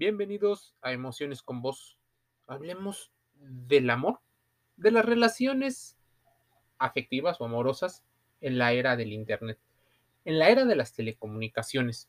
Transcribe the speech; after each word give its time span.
Bienvenidos 0.00 0.74
a 0.80 0.92
Emociones 0.92 1.42
con 1.42 1.60
Vos. 1.60 1.98
Hablemos 2.46 3.12
del 3.34 3.90
amor, 3.90 4.20
de 4.78 4.92
las 4.92 5.04
relaciones 5.04 5.98
afectivas 6.78 7.38
o 7.38 7.44
amorosas 7.44 8.02
en 8.40 8.56
la 8.56 8.72
era 8.72 8.96
del 8.96 9.12
Internet, 9.12 9.58
en 10.24 10.38
la 10.38 10.48
era 10.48 10.64
de 10.64 10.74
las 10.74 10.94
telecomunicaciones, 10.94 12.08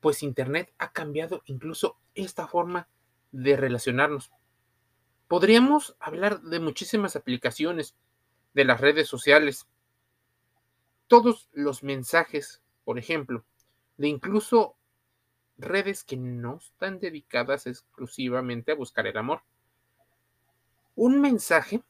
pues 0.00 0.22
Internet 0.22 0.74
ha 0.76 0.92
cambiado 0.92 1.40
incluso 1.46 1.96
esta 2.14 2.46
forma 2.46 2.88
de 3.32 3.56
relacionarnos. 3.56 4.30
Podríamos 5.26 5.96
hablar 5.98 6.42
de 6.42 6.60
muchísimas 6.60 7.16
aplicaciones, 7.16 7.96
de 8.52 8.66
las 8.66 8.82
redes 8.82 9.08
sociales, 9.08 9.66
todos 11.06 11.48
los 11.54 11.82
mensajes, 11.82 12.60
por 12.84 12.98
ejemplo, 12.98 13.46
de 13.96 14.08
incluso 14.08 14.76
redes 15.60 16.04
que 16.04 16.16
no 16.16 16.56
están 16.56 16.98
dedicadas 16.98 17.66
exclusivamente 17.66 18.72
a 18.72 18.76
buscar 18.76 19.06
el 19.06 19.16
amor. 19.16 19.42
Un 20.94 21.20
mensaje 21.20 21.82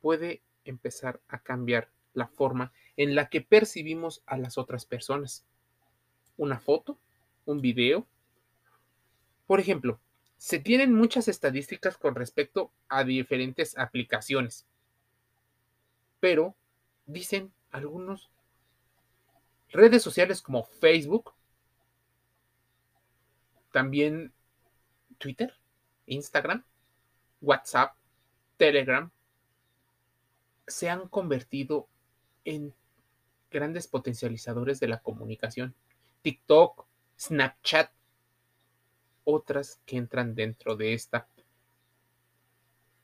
puede 0.00 0.42
empezar 0.64 1.20
a 1.28 1.38
cambiar 1.38 1.90
la 2.14 2.28
forma 2.28 2.72
en 2.96 3.14
la 3.14 3.28
que 3.28 3.40
percibimos 3.40 4.22
a 4.26 4.36
las 4.36 4.58
otras 4.58 4.84
personas. 4.84 5.44
Una 6.36 6.58
foto, 6.58 6.98
un 7.46 7.60
video. 7.60 8.06
Por 9.46 9.60
ejemplo, 9.60 10.00
se 10.36 10.58
tienen 10.58 10.92
muchas 10.92 11.28
estadísticas 11.28 11.96
con 11.96 12.14
respecto 12.14 12.72
a 12.88 13.04
diferentes 13.04 13.78
aplicaciones, 13.78 14.66
pero 16.20 16.56
dicen 17.06 17.52
algunos 17.70 18.30
redes 19.70 20.02
sociales 20.02 20.42
como 20.42 20.64
Facebook 20.64 21.32
también 23.72 24.32
Twitter, 25.18 25.54
Instagram, 26.06 26.64
WhatsApp, 27.40 27.94
Telegram 28.56 29.10
se 30.66 30.88
han 30.88 31.08
convertido 31.08 31.88
en 32.44 32.72
grandes 33.50 33.88
potencializadores 33.88 34.78
de 34.78 34.88
la 34.88 35.00
comunicación. 35.00 35.74
TikTok, 36.22 36.86
Snapchat, 37.18 37.90
otras 39.24 39.80
que 39.84 39.96
entran 39.96 40.34
dentro 40.34 40.76
de 40.76 40.94
esta 40.94 41.26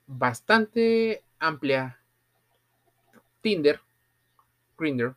bastante 0.09 1.23
amplia. 1.39 2.01
Tinder, 3.41 3.81
Grindr, 4.77 5.15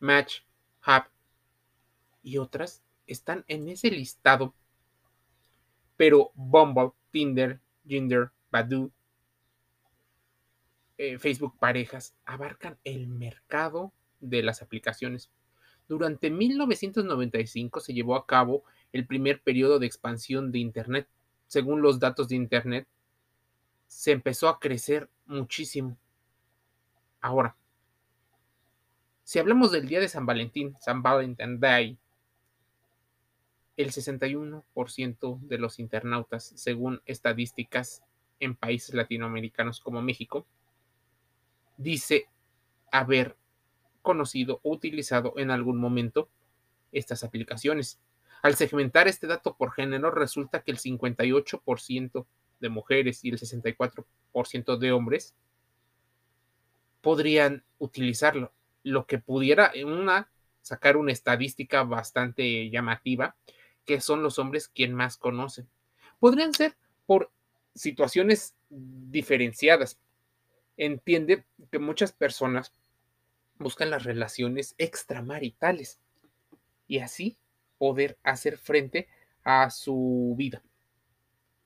Match, 0.00 0.40
Hub 0.86 1.04
y 2.22 2.36
otras 2.36 2.82
están 3.06 3.44
en 3.48 3.68
ese 3.68 3.90
listado 3.90 4.54
pero 6.02 6.32
Bumble, 6.34 6.90
Tinder, 7.12 7.60
Ginder, 7.86 8.32
Badoo, 8.50 8.90
eh, 10.98 11.16
Facebook 11.16 11.56
Parejas 11.60 12.16
abarcan 12.24 12.76
el 12.82 13.06
mercado 13.06 13.92
de 14.18 14.42
las 14.42 14.62
aplicaciones. 14.62 15.30
Durante 15.86 16.28
1995 16.28 17.78
se 17.78 17.94
llevó 17.94 18.16
a 18.16 18.26
cabo 18.26 18.64
el 18.92 19.06
primer 19.06 19.42
periodo 19.42 19.78
de 19.78 19.86
expansión 19.86 20.50
de 20.50 20.58
Internet. 20.58 21.06
Según 21.46 21.82
los 21.82 22.00
datos 22.00 22.26
de 22.26 22.34
Internet, 22.34 22.88
se 23.86 24.10
empezó 24.10 24.48
a 24.48 24.58
crecer 24.58 25.08
muchísimo. 25.26 25.96
Ahora, 27.20 27.54
si 29.22 29.38
hablamos 29.38 29.70
del 29.70 29.86
día 29.86 30.00
de 30.00 30.08
San 30.08 30.26
Valentín, 30.26 30.74
San 30.80 31.00
Valentine 31.00 31.58
Day, 31.58 31.96
el 33.76 33.90
61% 33.90 35.40
de 35.40 35.58
los 35.58 35.78
internautas, 35.78 36.52
según 36.56 37.00
estadísticas 37.06 38.02
en 38.40 38.54
países 38.54 38.94
latinoamericanos 38.94 39.80
como 39.80 40.02
México, 40.02 40.46
dice 41.76 42.28
haber 42.90 43.36
conocido 44.02 44.60
o 44.62 44.72
utilizado 44.72 45.34
en 45.36 45.50
algún 45.50 45.78
momento 45.78 46.28
estas 46.90 47.24
aplicaciones. 47.24 47.98
Al 48.42 48.56
segmentar 48.56 49.08
este 49.08 49.26
dato 49.26 49.56
por 49.56 49.72
género, 49.72 50.10
resulta 50.10 50.62
que 50.62 50.72
el 50.72 50.78
58% 50.78 52.26
de 52.60 52.68
mujeres 52.68 53.24
y 53.24 53.30
el 53.30 53.38
64% 53.38 54.78
de 54.78 54.92
hombres 54.92 55.34
podrían 57.00 57.64
utilizarlo, 57.78 58.52
lo 58.82 59.06
que 59.06 59.18
pudiera 59.18 59.72
sacar 60.60 60.96
una 60.96 61.12
estadística 61.12 61.82
bastante 61.84 62.70
llamativa 62.70 63.36
que 63.84 64.00
son 64.00 64.22
los 64.22 64.38
hombres 64.38 64.68
quien 64.68 64.94
más 64.94 65.16
conocen. 65.16 65.68
Podrían 66.18 66.54
ser 66.54 66.76
por 67.06 67.30
situaciones 67.74 68.54
diferenciadas. 68.70 69.98
Entiende 70.76 71.44
que 71.70 71.78
muchas 71.78 72.12
personas 72.12 72.72
buscan 73.58 73.90
las 73.90 74.04
relaciones 74.04 74.74
extramaritales 74.78 76.00
y 76.86 76.98
así 76.98 77.36
poder 77.78 78.18
hacer 78.22 78.58
frente 78.58 79.08
a 79.44 79.70
su 79.70 80.34
vida. 80.36 80.62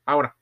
Ahora, 0.05 0.37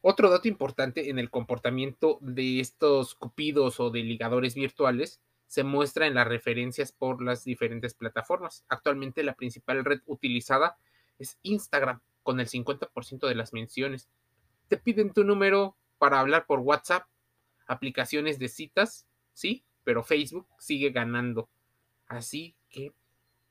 otro 0.00 0.30
dato 0.30 0.48
importante 0.48 1.10
en 1.10 1.18
el 1.18 1.30
comportamiento 1.30 2.18
de 2.20 2.60
estos 2.60 3.14
cupidos 3.14 3.78
o 3.80 3.90
de 3.90 4.02
ligadores 4.02 4.54
virtuales 4.54 5.20
se 5.52 5.64
muestra 5.64 6.06
en 6.06 6.14
las 6.14 6.26
referencias 6.26 6.92
por 6.92 7.20
las 7.20 7.44
diferentes 7.44 7.92
plataformas. 7.92 8.64
Actualmente 8.70 9.22
la 9.22 9.34
principal 9.34 9.84
red 9.84 10.00
utilizada 10.06 10.78
es 11.18 11.38
Instagram, 11.42 12.00
con 12.22 12.40
el 12.40 12.48
50% 12.48 13.28
de 13.28 13.34
las 13.34 13.52
menciones. 13.52 14.08
Te 14.68 14.78
piden 14.78 15.12
tu 15.12 15.24
número 15.24 15.76
para 15.98 16.20
hablar 16.20 16.46
por 16.46 16.60
WhatsApp, 16.60 17.06
aplicaciones 17.66 18.38
de 18.38 18.48
citas, 18.48 19.06
sí, 19.34 19.62
pero 19.84 20.02
Facebook 20.02 20.48
sigue 20.58 20.88
ganando. 20.88 21.50
Así 22.06 22.56
que 22.70 22.94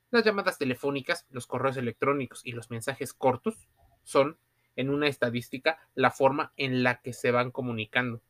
las 0.10 0.24
llamadas 0.24 0.58
telefónicas, 0.58 1.28
los 1.30 1.46
correos 1.46 1.78
electrónicos 1.78 2.42
y 2.44 2.54
los 2.54 2.72
mensajes 2.72 3.14
cortos 3.14 3.70
son, 4.02 4.40
en 4.76 4.90
una 4.90 5.08
estadística, 5.08 5.78
la 5.94 6.10
forma 6.10 6.52
en 6.58 6.82
la 6.82 7.00
que 7.00 7.14
se 7.14 7.30
van 7.30 7.52
comunicando. 7.52 8.24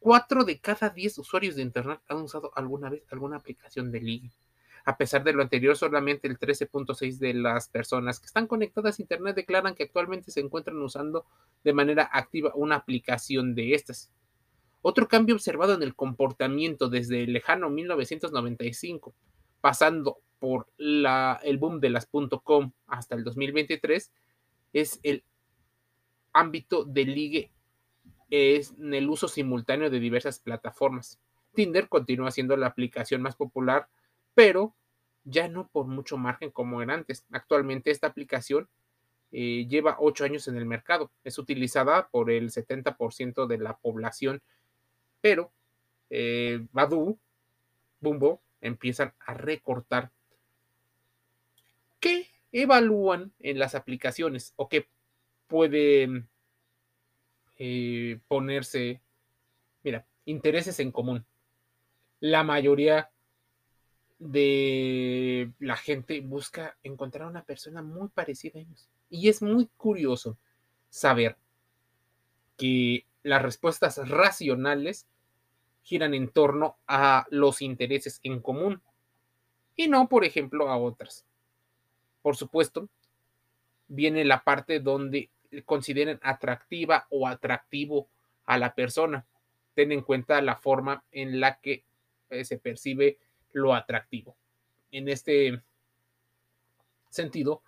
4 0.00 0.44
de 0.44 0.58
cada 0.58 0.88
10 0.88 1.18
usuarios 1.18 1.56
de 1.56 1.62
Internet 1.62 2.00
han 2.08 2.22
usado 2.22 2.50
alguna 2.56 2.90
vez 2.90 3.04
alguna 3.10 3.36
aplicación 3.36 3.92
de 3.92 4.00
ligue. 4.00 4.32
A 4.86 4.96
pesar 4.96 5.22
de 5.22 5.34
lo 5.34 5.42
anterior, 5.42 5.76
solamente 5.76 6.26
el 6.26 6.38
13.6 6.38 7.18
de 7.18 7.34
las 7.34 7.68
personas 7.68 8.18
que 8.18 8.26
están 8.26 8.46
conectadas 8.46 8.98
a 8.98 9.02
Internet 9.02 9.36
declaran 9.36 9.74
que 9.74 9.82
actualmente 9.82 10.30
se 10.30 10.40
encuentran 10.40 10.80
usando 10.80 11.26
de 11.62 11.74
manera 11.74 12.08
activa 12.10 12.52
una 12.54 12.76
aplicación 12.76 13.54
de 13.54 13.74
estas. 13.74 14.10
Otro 14.80 15.06
cambio 15.06 15.34
observado 15.34 15.74
en 15.74 15.82
el 15.82 15.94
comportamiento 15.94 16.88
desde 16.88 17.24
el 17.24 17.34
lejano 17.34 17.68
1995, 17.68 19.14
pasando 19.60 20.22
por 20.38 20.66
el 20.78 21.58
boom 21.58 21.78
de 21.80 21.90
las 21.90 22.08
.com 22.42 22.72
hasta 22.86 23.14
el 23.14 23.22
2023, 23.22 24.10
es 24.72 24.98
el 25.02 25.24
ámbito 26.32 26.84
de 26.84 27.04
ligue 27.04 27.52
es 28.30 28.74
el 28.80 29.08
uso 29.08 29.28
simultáneo 29.28 29.90
de 29.90 30.00
diversas 30.00 30.38
plataformas. 30.38 31.18
Tinder 31.54 31.88
continúa 31.88 32.30
siendo 32.30 32.56
la 32.56 32.68
aplicación 32.68 33.22
más 33.22 33.36
popular, 33.36 33.88
pero 34.34 34.74
ya 35.24 35.48
no 35.48 35.68
por 35.68 35.86
mucho 35.86 36.16
margen 36.16 36.50
como 36.50 36.80
era 36.80 36.94
antes. 36.94 37.26
Actualmente 37.30 37.90
esta 37.90 38.06
aplicación 38.06 38.68
eh, 39.32 39.66
lleva 39.68 39.96
ocho 39.98 40.24
años 40.24 40.48
en 40.48 40.56
el 40.56 40.64
mercado. 40.64 41.10
Es 41.24 41.38
utilizada 41.38 42.08
por 42.08 42.30
el 42.30 42.50
70% 42.50 43.46
de 43.46 43.58
la 43.58 43.76
población, 43.76 44.42
pero 45.20 45.52
eh, 46.08 46.66
Badu, 46.72 47.18
Bumbo 48.00 48.40
empiezan 48.60 49.12
a 49.20 49.34
recortar. 49.34 50.10
¿Qué 51.98 52.28
evalúan 52.52 53.32
en 53.40 53.58
las 53.58 53.74
aplicaciones 53.74 54.54
o 54.56 54.68
qué 54.68 54.88
pueden 55.46 56.29
eh, 57.62 58.18
ponerse, 58.26 59.02
mira, 59.84 60.06
intereses 60.24 60.80
en 60.80 60.90
común. 60.90 61.26
La 62.18 62.42
mayoría 62.42 63.10
de 64.18 65.52
la 65.58 65.76
gente 65.76 66.22
busca 66.22 66.78
encontrar 66.82 67.28
una 67.28 67.44
persona 67.44 67.82
muy 67.82 68.08
parecida 68.08 68.58
a 68.58 68.62
ellos. 68.62 68.88
Y 69.10 69.28
es 69.28 69.42
muy 69.42 69.68
curioso 69.76 70.38
saber 70.88 71.36
que 72.56 73.04
las 73.22 73.42
respuestas 73.42 74.08
racionales 74.08 75.06
giran 75.82 76.14
en 76.14 76.30
torno 76.30 76.78
a 76.86 77.26
los 77.28 77.60
intereses 77.60 78.20
en 78.22 78.40
común 78.40 78.80
y 79.76 79.88
no, 79.88 80.08
por 80.08 80.24
ejemplo, 80.24 80.70
a 80.70 80.78
otras. 80.78 81.26
Por 82.22 82.36
supuesto, 82.36 82.88
viene 83.86 84.24
la 84.24 84.44
parte 84.44 84.80
donde 84.80 85.28
consideren 85.64 86.18
atractiva 86.22 87.06
o 87.10 87.26
atractivo 87.26 88.08
a 88.46 88.58
la 88.58 88.74
persona. 88.74 89.26
Ten 89.74 89.92
en 89.92 90.02
cuenta 90.02 90.40
la 90.42 90.56
forma 90.56 91.04
en 91.12 91.40
la 91.40 91.60
que 91.60 91.84
eh, 92.30 92.44
se 92.44 92.58
percibe 92.58 93.18
lo 93.52 93.74
atractivo. 93.74 94.36
En 94.90 95.08
este 95.08 95.62
sentido, 97.08 97.62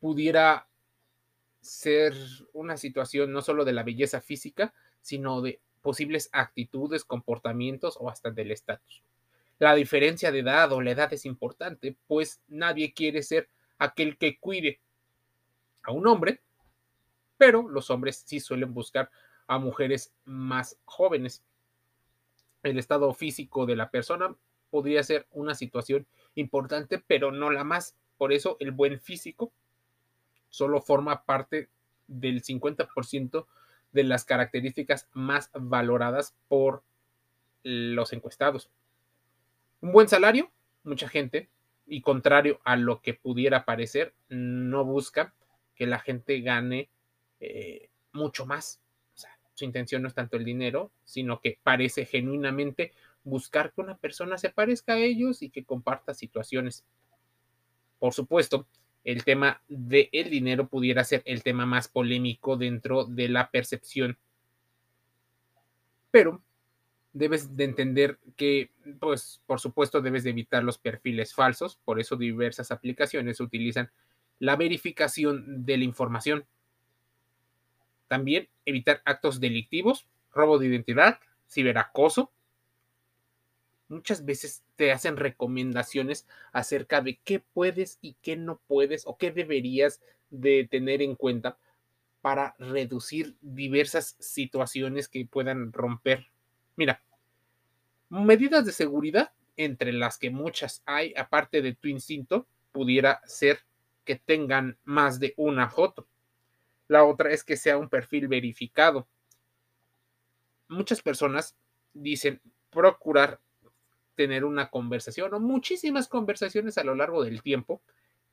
pudiera 0.00 0.68
ser 1.60 2.14
una 2.52 2.76
situación 2.76 3.32
no 3.32 3.42
solo 3.42 3.64
de 3.64 3.72
la 3.72 3.82
belleza 3.82 4.20
física, 4.20 4.74
sino 5.00 5.40
de 5.40 5.60
posibles 5.80 6.28
actitudes, 6.32 7.04
comportamientos 7.04 7.96
o 7.98 8.10
hasta 8.10 8.30
del 8.30 8.50
estatus. 8.50 9.02
La 9.58 9.74
diferencia 9.74 10.32
de 10.32 10.40
edad 10.40 10.72
o 10.72 10.80
la 10.80 10.90
edad 10.90 11.12
es 11.12 11.24
importante, 11.24 11.96
pues 12.06 12.40
nadie 12.48 12.92
quiere 12.92 13.22
ser 13.22 13.48
aquel 13.78 14.18
que 14.18 14.38
cuide 14.38 14.80
a 15.82 15.92
un 15.92 16.06
hombre, 16.06 16.40
pero 17.36 17.68
los 17.68 17.90
hombres 17.90 18.22
sí 18.26 18.40
suelen 18.40 18.74
buscar 18.74 19.10
a 19.46 19.58
mujeres 19.58 20.14
más 20.24 20.78
jóvenes. 20.84 21.44
El 22.62 22.78
estado 22.78 23.12
físico 23.12 23.66
de 23.66 23.76
la 23.76 23.90
persona 23.90 24.34
podría 24.70 25.02
ser 25.02 25.26
una 25.30 25.54
situación 25.54 26.06
importante, 26.34 26.98
pero 26.98 27.30
no 27.30 27.50
la 27.50 27.64
más. 27.64 27.96
Por 28.16 28.32
eso 28.32 28.56
el 28.60 28.70
buen 28.70 29.00
físico 29.00 29.52
solo 30.48 30.80
forma 30.80 31.24
parte 31.24 31.68
del 32.06 32.42
50% 32.42 33.46
de 33.92 34.04
las 34.04 34.24
características 34.24 35.08
más 35.12 35.50
valoradas 35.54 36.34
por 36.48 36.82
los 37.62 38.12
encuestados. 38.12 38.70
Un 39.80 39.92
buen 39.92 40.08
salario, 40.08 40.50
mucha 40.82 41.08
gente, 41.08 41.48
y 41.86 42.00
contrario 42.00 42.60
a 42.64 42.76
lo 42.76 43.00
que 43.02 43.14
pudiera 43.14 43.64
parecer, 43.64 44.14
no 44.28 44.84
busca 44.84 45.34
que 45.74 45.86
la 45.86 45.98
gente 45.98 46.40
gane 46.40 46.88
eh, 47.44 47.90
mucho 48.12 48.46
más. 48.46 48.80
su 49.54 49.64
intención 49.64 50.02
no 50.02 50.08
es 50.08 50.14
tanto 50.14 50.36
el 50.36 50.44
dinero, 50.44 50.90
sino 51.04 51.40
que 51.40 51.58
parece 51.62 52.06
genuinamente 52.06 52.92
buscar 53.22 53.72
que 53.72 53.80
una 53.80 53.96
persona 53.96 54.36
se 54.36 54.50
parezca 54.50 54.94
a 54.94 54.98
ellos 54.98 55.42
y 55.42 55.50
que 55.50 55.64
comparta 55.64 56.12
situaciones. 56.12 56.84
Por 57.98 58.12
supuesto, 58.12 58.66
el 59.04 59.24
tema 59.24 59.62
del 59.68 60.30
dinero 60.30 60.66
pudiera 60.68 61.04
ser 61.04 61.22
el 61.26 61.42
tema 61.42 61.66
más 61.66 61.88
polémico 61.88 62.56
dentro 62.56 63.04
de 63.04 63.28
la 63.28 63.50
percepción. 63.50 64.18
Pero 66.10 66.42
debes 67.12 67.56
de 67.56 67.64
entender 67.64 68.18
que, 68.36 68.70
pues, 68.98 69.40
por 69.46 69.60
supuesto, 69.60 70.00
debes 70.00 70.24
de 70.24 70.30
evitar 70.30 70.64
los 70.64 70.78
perfiles 70.78 71.34
falsos. 71.34 71.78
Por 71.84 72.00
eso 72.00 72.16
diversas 72.16 72.70
aplicaciones 72.70 73.40
utilizan 73.40 73.90
la 74.38 74.56
verificación 74.56 75.64
de 75.64 75.78
la 75.78 75.84
información. 75.84 76.44
También 78.08 78.48
evitar 78.64 79.02
actos 79.04 79.40
delictivos, 79.40 80.06
robo 80.32 80.58
de 80.58 80.66
identidad, 80.66 81.18
ciberacoso, 81.48 82.30
muchas 83.88 84.24
veces 84.24 84.62
te 84.76 84.92
hacen 84.92 85.16
recomendaciones 85.16 86.26
acerca 86.52 87.00
de 87.00 87.18
qué 87.24 87.40
puedes 87.40 87.98
y 88.00 88.16
qué 88.22 88.36
no 88.36 88.60
puedes 88.66 89.06
o 89.06 89.16
qué 89.16 89.30
deberías 89.30 90.00
de 90.30 90.66
tener 90.70 91.02
en 91.02 91.14
cuenta 91.14 91.58
para 92.20 92.54
reducir 92.58 93.36
diversas 93.40 94.16
situaciones 94.18 95.08
que 95.08 95.26
puedan 95.26 95.72
romper. 95.72 96.26
Mira, 96.76 97.02
medidas 98.08 98.64
de 98.64 98.72
seguridad, 98.72 99.32
entre 99.56 99.92
las 99.92 100.18
que 100.18 100.30
muchas 100.30 100.82
hay, 100.86 101.14
aparte 101.16 101.62
de 101.62 101.74
tu 101.74 101.88
instinto, 101.88 102.46
pudiera 102.72 103.20
ser 103.26 103.60
que 104.04 104.16
tengan 104.16 104.78
más 104.84 105.20
de 105.20 105.34
una 105.36 105.68
foto. 105.68 106.06
La 106.88 107.04
otra 107.04 107.30
es 107.30 107.44
que 107.44 107.56
sea 107.56 107.78
un 107.78 107.88
perfil 107.88 108.28
verificado. 108.28 109.06
Muchas 110.68 111.02
personas 111.02 111.56
dicen 111.92 112.40
procurar 112.70 113.40
tener 114.14 114.44
una 114.44 114.70
conversación 114.70 115.34
o 115.34 115.40
muchísimas 115.40 116.08
conversaciones 116.08 116.78
a 116.78 116.84
lo 116.84 116.94
largo 116.94 117.24
del 117.24 117.42
tiempo 117.42 117.82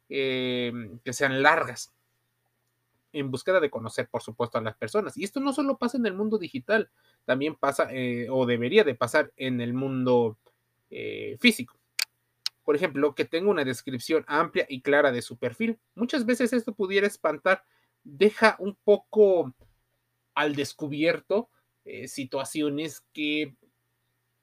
eh, 0.10 0.72
que 1.04 1.14
sean 1.14 1.42
largas 1.42 1.94
en 3.14 3.32
búsqueda 3.32 3.60
de 3.60 3.70
conocer, 3.70 4.08
por 4.10 4.22
supuesto, 4.22 4.58
a 4.58 4.62
las 4.62 4.76
personas. 4.76 5.18
Y 5.18 5.24
esto 5.24 5.40
no 5.40 5.54
solo 5.54 5.78
pasa 5.78 5.98
en 5.98 6.06
el 6.06 6.14
mundo 6.14 6.38
digital, 6.38 6.90
también 7.26 7.56
pasa 7.56 7.88
eh, 7.92 8.28
o 8.30 8.46
debería 8.46 8.84
de 8.84 8.96
pasar 8.96 9.32
en 9.36 9.62
el 9.62 9.74
mundo 9.74 10.38
eh, 10.90 11.38
físico. 11.40 11.78
Por 12.64 12.76
ejemplo, 12.76 13.16
que 13.16 13.26
tenga 13.26 13.50
una 13.50 13.66
descripción 13.66 14.24
amplia 14.28 14.66
y 14.70 14.82
clara 14.82 15.12
de 15.12 15.22
su 15.22 15.38
perfil. 15.38 15.80
Muchas 15.96 16.26
veces 16.26 16.54
esto 16.54 16.74
pudiera 16.74 17.08
espantar, 17.08 17.64
deja 18.04 18.56
un 18.60 18.76
poco 18.84 19.54
al 20.34 20.56
descubierto 20.56 21.50
situaciones 22.06 23.04
que 23.12 23.56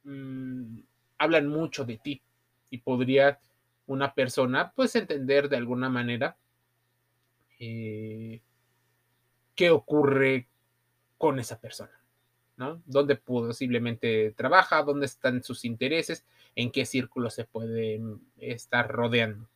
mm, 0.05 0.81
hablan 1.19 1.47
mucho 1.49 1.85
de 1.85 1.97
ti 1.99 2.23
y 2.71 2.79
podría 2.79 3.39
una 3.87 4.15
persona 4.15 4.73
pues 4.75 4.95
entender 4.97 5.49
de 5.49 5.57
alguna 5.57 5.89
manera 5.89 6.37
eh, 7.59 8.41
qué 9.55 9.71
ocurre 9.71 10.47
con 11.17 11.39
esa 11.41 11.59
persona, 11.59 11.99
¿no? 12.57 12.81
Dónde 12.87 13.17
posiblemente 13.17 14.33
trabaja, 14.37 14.83
dónde 14.83 15.07
están 15.07 15.43
sus 15.43 15.65
intereses, 15.65 16.25
en 16.55 16.71
qué 16.71 16.87
círculo 16.87 17.31
se 17.31 17.45
puede 17.45 18.01
estar 18.37 18.89
rodeando. 18.89 19.49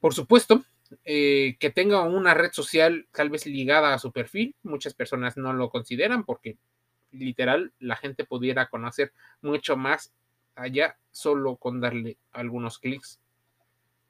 Por 0.00 0.12
supuesto, 0.12 0.62
eh, 1.04 1.56
que 1.60 1.70
tenga 1.70 2.02
una 2.02 2.34
red 2.34 2.52
social 2.52 3.06
tal 3.12 3.30
vez 3.30 3.46
ligada 3.46 3.94
a 3.94 3.98
su 3.98 4.12
perfil, 4.12 4.54
muchas 4.62 4.94
personas 4.94 5.36
no 5.36 5.52
lo 5.52 5.70
consideran 5.70 6.24
porque 6.24 6.56
literal 7.12 7.72
la 7.78 7.96
gente 7.96 8.24
pudiera 8.24 8.68
conocer 8.68 9.12
mucho 9.42 9.76
más 9.76 10.12
allá 10.54 10.98
solo 11.10 11.56
con 11.56 11.80
darle 11.80 12.18
algunos 12.32 12.78
clics. 12.78 13.20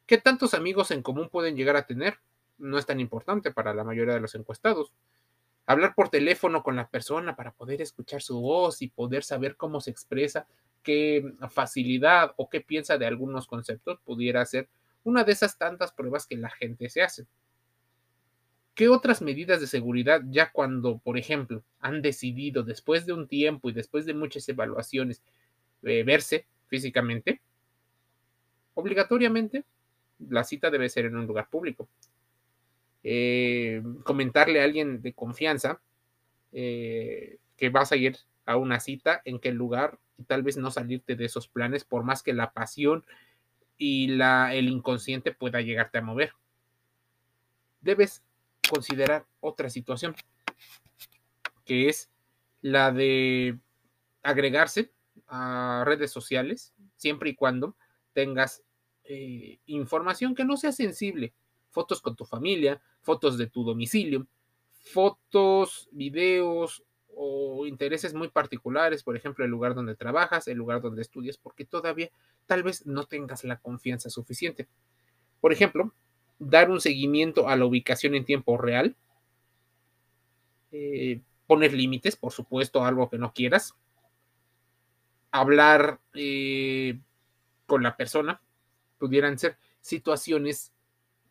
¿Qué 0.07 0.19
tantos 0.19 0.55
amigos 0.55 0.91
en 0.91 1.03
común 1.03 1.29
pueden 1.29 1.57
llegar 1.57 1.77
a 1.77 1.87
tener? 1.87 2.19
No 2.59 2.79
es 2.79 2.87
tan 2.87 2.99
importante 2.99 3.53
para 3.53 3.75
la 3.75 3.85
mayoría 3.85 4.15
de 4.15 4.21
los 4.21 4.35
encuestados. 4.35 4.93
Hablar 5.67 5.95
por 5.95 6.09
teléfono 6.09 6.63
con 6.63 6.77
la 6.77 6.89
persona 6.89 7.37
para 7.37 7.53
poder 7.53 7.81
escuchar 7.81 8.23
su 8.23 8.41
voz 8.41 8.83
y 8.83 8.89
poder 8.89 9.23
saber 9.23 9.57
cómo 9.57 9.81
se 9.81 9.91
expresa, 9.91 10.47
qué 10.83 11.33
facilidad 11.51 12.35
o 12.37 12.49
qué 12.49 12.61
piensa 12.61 12.99
de 12.99 13.07
algunos 13.07 13.47
conceptos 13.47 14.01
pudiera 14.01 14.45
ser 14.47 14.69
una 15.05 15.25
de 15.25 15.33
esas 15.33 15.57
tantas 15.59 15.93
pruebas 15.93 16.27
que 16.27 16.37
la 16.37 16.51
gente 16.51 16.89
se 16.89 17.03
hace. 17.03 17.27
¿Qué 18.75 18.89
otras 18.89 19.21
medidas 19.21 19.61
de 19.61 19.67
seguridad 19.67 20.23
ya 20.31 20.51
cuando, 20.53 20.99
por 20.99 21.19
ejemplo, 21.19 21.63
han 21.81 22.03
decidido 22.03 22.63
después 22.63 23.05
de 23.05 23.13
un 23.13 23.29
tiempo 23.29 23.69
y 23.69 23.73
después 23.73 24.07
de 24.07 24.15
muchas 24.15 24.49
evaluaciones 24.49 25.23
eh, 25.83 26.03
verse 26.03 26.47
físicamente? 26.69 27.41
Obligatoriamente, 28.75 29.65
la 30.19 30.45
cita 30.45 30.71
debe 30.71 30.89
ser 30.89 31.07
en 31.07 31.17
un 31.17 31.27
lugar 31.27 31.49
público. 31.51 31.89
Eh, 33.03 33.83
comentarle 34.05 34.61
a 34.61 34.65
alguien 34.65 35.03
de 35.03 35.13
confianza 35.15 35.81
eh, 36.53 37.39
que 37.57 37.71
vas 37.71 37.93
a 37.93 37.97
ir 37.97 38.17
a 38.47 38.57
una 38.57 38.81
cita, 38.81 39.23
en 39.25 39.39
qué 39.39 39.53
lugar, 39.53 39.99
y 40.19 40.25
tal 40.25 40.43
vez 40.43 40.57
no 40.57 40.71
salirte 40.71 41.17
de 41.17 41.25
esos 41.25 41.49
planes, 41.49 41.85
por 41.85 42.05
más 42.05 42.23
que 42.23 42.33
la 42.33 42.53
pasión 42.53 43.05
y 43.81 44.09
la, 44.09 44.55
el 44.55 44.69
inconsciente 44.69 45.33
pueda 45.33 45.63
llegarte 45.63 45.97
a 45.97 46.03
mover. 46.03 46.35
Debes 47.81 48.23
considerar 48.69 49.25
otra 49.41 49.71
situación, 49.71 50.15
que 51.65 51.89
es 51.89 52.11
la 52.61 52.93
de 52.93 53.59
agregarse 54.23 54.93
a 55.29 55.83
redes 55.87 56.13
sociales, 56.13 56.75
siempre 56.97 57.31
y 57.31 57.35
cuando 57.35 57.75
tengas 58.13 58.63
eh, 59.05 59.61
información 59.65 60.35
que 60.35 60.45
no 60.45 60.59
sea 60.59 60.73
sensible, 60.73 61.33
fotos 61.71 62.03
con 62.03 62.15
tu 62.17 62.27
familia, 62.27 62.83
fotos 63.01 63.39
de 63.39 63.47
tu 63.47 63.65
domicilio, 63.65 64.27
fotos, 64.93 65.89
videos 65.91 66.85
o 67.23 67.67
intereses 67.67 68.15
muy 68.15 68.29
particulares, 68.29 69.03
por 69.03 69.15
ejemplo, 69.15 69.45
el 69.45 69.51
lugar 69.51 69.75
donde 69.75 69.95
trabajas, 69.95 70.49
el 70.49 70.57
lugar 70.57 70.81
donde 70.81 71.03
estudias, 71.03 71.37
porque 71.37 71.67
todavía 71.67 72.11
tal 72.47 72.63
vez 72.63 72.87
no 72.87 73.05
tengas 73.05 73.45
la 73.45 73.59
confianza 73.59 74.09
suficiente. 74.09 74.69
Por 75.43 75.53
ejemplo, 75.53 75.93
dar 76.39 76.71
un 76.71 76.81
seguimiento 76.81 77.47
a 77.47 77.57
la 77.57 77.67
ubicación 77.67 78.15
en 78.15 78.25
tiempo 78.25 78.57
real, 78.57 78.97
eh, 80.73 81.21
poner 81.47 81.75
límites, 81.75 82.17
por 82.17 82.33
supuesto, 82.33 82.87
algo 82.87 83.11
que 83.11 83.19
no 83.19 83.35
quieras, 83.35 83.75
hablar 85.31 86.01
eh, 86.15 86.99
con 87.67 87.83
la 87.83 87.99
persona, 87.99 88.41
pudieran 88.99 89.39
ser 89.39 89.59
situaciones, 89.83 90.73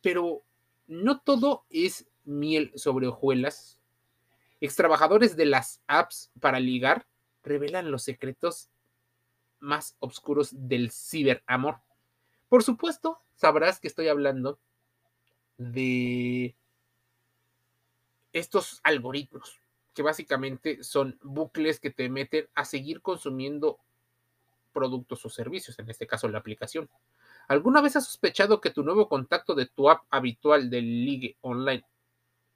pero 0.04 0.44
no 0.86 1.20
todo 1.20 1.66
es 1.72 2.08
miel 2.26 2.72
sobre 2.76 3.08
hojuelas. 3.08 3.79
Extrabajadores 4.62 5.36
de 5.36 5.46
las 5.46 5.82
apps 5.88 6.32
para 6.40 6.60
ligar 6.60 7.08
revelan 7.44 7.92
los 7.92 8.04
secretos 8.04 8.70
más 9.60 9.96
oscuros 10.00 10.50
del 10.52 10.92
ciberamor. 10.92 11.80
Por 12.50 12.64
supuesto, 12.64 13.22
sabrás 13.36 13.80
que 13.80 13.88
estoy 13.88 14.08
hablando 14.08 14.60
de 15.58 16.56
estos 18.34 18.80
algoritmos, 18.84 19.60
que 19.94 20.02
básicamente 20.02 20.84
son 20.84 21.18
bucles 21.22 21.80
que 21.80 21.90
te 21.90 22.10
meten 22.10 22.48
a 22.56 22.66
seguir 22.66 23.02
consumiendo 23.02 23.80
productos 24.74 25.26
o 25.26 25.30
servicios, 25.30 25.78
en 25.80 25.90
este 25.90 26.08
caso 26.08 26.28
la 26.28 26.40
aplicación. 26.40 26.90
¿Alguna 27.48 27.82
vez 27.82 27.96
has 27.96 28.06
sospechado 28.06 28.62
que 28.62 28.70
tu 28.70 28.84
nuevo 28.84 29.10
contacto 29.10 29.56
de 29.56 29.66
tu 29.66 29.90
app 29.90 30.04
habitual 30.10 30.70
del 30.70 31.06
ligue 31.06 31.38
online 31.42 31.84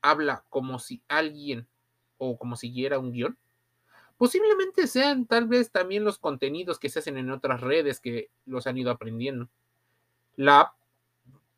habla 0.01 0.43
como 0.50 0.79
si 0.79 1.01
alguien 1.07 1.67
o 2.25 2.37
como 2.37 2.55
siguiera 2.55 2.99
un 2.99 3.11
guion? 3.11 3.37
Posiblemente 4.17 4.87
sean 4.87 5.25
tal 5.25 5.47
vez 5.47 5.71
también 5.71 6.03
los 6.03 6.19
contenidos 6.19 6.79
que 6.79 6.89
se 6.89 6.99
hacen 6.99 7.17
en 7.17 7.31
otras 7.31 7.61
redes 7.61 7.99
que 7.99 8.29
los 8.45 8.67
han 8.67 8.77
ido 8.77 8.91
aprendiendo. 8.91 9.49
La 10.35 10.73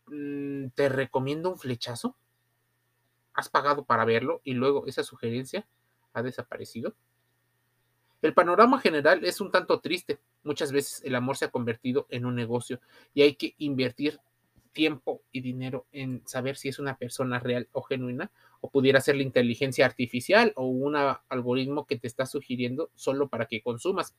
mm, 0.08 0.68
te 0.74 0.90
recomienda 0.90 1.50
un 1.50 1.58
flechazo. 1.58 2.16
¿Has 3.34 3.50
pagado 3.50 3.84
para 3.84 4.06
verlo 4.06 4.42
y 4.44 4.54
luego 4.54 4.88
esa 4.88 5.04
sugerencia 5.04 5.68
ha 6.14 6.24
desaparecido? 6.24 6.96
El 8.22 8.34
panorama 8.34 8.80
general 8.80 9.24
es 9.26 9.42
un 9.42 9.52
tanto 9.52 9.80
triste. 9.82 10.20
Muchas 10.44 10.72
veces 10.72 11.04
el 11.04 11.16
amor 11.16 11.38
se 11.38 11.46
ha 11.46 11.52
convertido 11.52 12.08
en 12.10 12.26
un 12.26 12.36
negocio 12.36 12.80
y 13.14 13.22
hay 13.22 13.36
que 13.36 13.54
invertir 13.58 14.20
tiempo 14.72 15.22
y 15.32 15.42
dinero 15.42 15.86
en 15.92 16.26
saber 16.26 16.58
si 16.58 16.70
es 16.70 16.80
una 16.80 16.98
persona 16.98 17.40
real 17.40 17.68
o 17.72 17.82
genuina 17.82 18.32
o 18.66 18.70
pudiera 18.72 19.00
ser 19.00 19.16
la 19.16 19.22
inteligencia 19.22 19.86
artificial 19.86 20.52
o 20.56 20.66
un 20.66 20.96
algoritmo 20.96 21.86
que 21.86 22.00
te 22.00 22.08
está 22.08 22.26
sugiriendo 22.26 22.90
solo 22.96 23.30
para 23.30 23.46
que 23.46 23.62
consumas. 23.62 24.16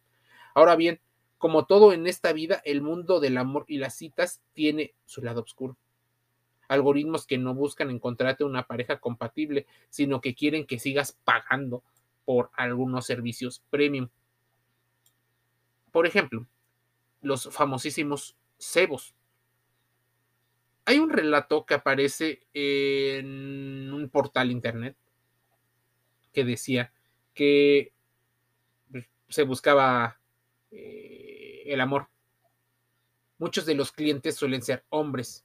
Ahora 0.54 0.76
bien, 0.76 1.00
como 1.36 1.66
todo 1.66 1.92
en 1.92 2.06
esta 2.06 2.32
vida, 2.32 2.62
el 2.64 2.80
mundo 2.80 3.18
del 3.18 3.38
amor 3.38 3.64
y 3.66 3.78
las 3.78 3.96
citas 3.96 4.40
tiene 4.52 4.94
su 5.04 5.20
lado 5.20 5.42
oscuro. 5.42 5.76
Algoritmos 6.68 7.26
que 7.26 7.38
no 7.38 7.54
buscan 7.54 7.90
encontrarte 7.90 8.44
una 8.44 8.68
pareja 8.68 9.00
compatible, 9.00 9.66
sino 9.88 10.20
que 10.20 10.36
quieren 10.36 10.64
que 10.64 10.78
sigas 10.78 11.18
pagando 11.24 11.82
por 12.24 12.50
algunos 12.54 13.04
servicios 13.04 13.64
premium. 13.68 14.10
Por 15.90 16.06
ejemplo, 16.06 16.46
los 17.20 17.48
famosísimos 17.52 18.36
cebos 18.58 19.15
hay 20.86 21.00
un 21.00 21.10
relato 21.10 21.66
que 21.66 21.74
aparece 21.74 22.46
en 22.54 23.92
un 23.92 24.08
portal 24.08 24.52
internet 24.52 24.96
que 26.32 26.44
decía 26.44 26.92
que 27.34 27.92
pues, 28.90 29.06
se 29.28 29.42
buscaba 29.42 30.20
eh, 30.70 31.64
el 31.66 31.80
amor. 31.80 32.08
Muchos 33.38 33.66
de 33.66 33.74
los 33.74 33.90
clientes 33.90 34.36
suelen 34.36 34.62
ser 34.62 34.84
hombres. 34.88 35.44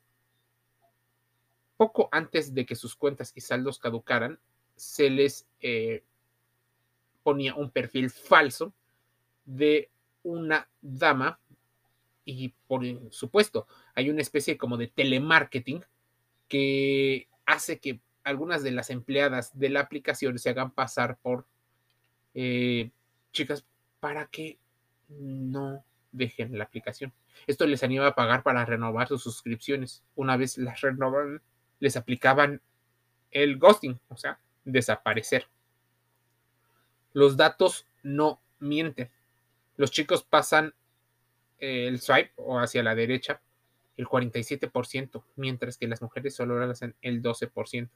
Poco 1.75 2.07
antes 2.11 2.53
de 2.53 2.67
que 2.67 2.75
sus 2.75 2.95
cuentas 2.95 3.33
y 3.35 3.41
saldos 3.41 3.79
caducaran, 3.79 4.39
se 4.75 5.09
les 5.09 5.47
eh, 5.59 6.03
ponía 7.23 7.55
un 7.55 7.71
perfil 7.71 8.11
falso 8.11 8.73
de 9.45 9.89
una 10.21 10.69
dama 10.81 11.39
y 12.25 12.49
por 12.67 12.83
supuesto 13.11 13.65
hay 13.95 14.09
una 14.09 14.21
especie 14.21 14.57
como 14.57 14.77
de 14.77 14.87
telemarketing 14.87 15.83
que 16.47 17.27
hace 17.45 17.79
que 17.79 17.99
algunas 18.23 18.63
de 18.63 18.71
las 18.71 18.89
empleadas 18.89 19.57
de 19.57 19.69
la 19.69 19.81
aplicación 19.81 20.37
se 20.37 20.49
hagan 20.49 20.71
pasar 20.71 21.17
por 21.17 21.45
eh, 22.33 22.91
chicas 23.31 23.65
para 23.99 24.27
que 24.27 24.57
no 25.09 25.83
dejen 26.11 26.57
la 26.57 26.65
aplicación. 26.65 27.13
Esto 27.47 27.65
les 27.65 27.83
anima 27.83 28.07
a 28.07 28.15
pagar 28.15 28.43
para 28.43 28.65
renovar 28.65 29.07
sus 29.07 29.23
suscripciones. 29.23 30.03
Una 30.15 30.37
vez 30.37 30.57
las 30.57 30.81
renovan, 30.81 31.41
les 31.79 31.97
aplicaban 31.97 32.61
el 33.31 33.57
ghosting, 33.57 33.99
o 34.09 34.17
sea, 34.17 34.39
desaparecer. 34.65 35.47
Los 37.13 37.37
datos 37.37 37.87
no 38.03 38.41
mienten. 38.59 39.09
Los 39.77 39.91
chicos 39.91 40.23
pasan 40.23 40.73
el 41.57 41.99
swipe 41.99 42.33
o 42.35 42.59
hacia 42.59 42.83
la 42.83 42.95
derecha 42.95 43.41
el 44.01 44.07
47%, 44.07 45.23
mientras 45.35 45.77
que 45.77 45.87
las 45.87 46.01
mujeres 46.01 46.35
solo 46.35 46.57
lo 46.57 46.71
hacen 46.71 46.95
el 47.01 47.21
12%. 47.21 47.89